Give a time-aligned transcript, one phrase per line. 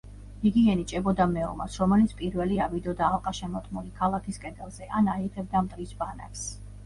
[0.49, 6.43] იგი ენიჭებოდა მეომარს რომელიც პირველი ავიდოდა ალყაშემორტყმული ქალაქის კედელზე, ან აიღებდა მტრის ბანაკს.